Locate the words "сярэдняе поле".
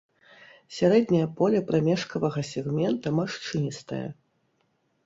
0.77-1.59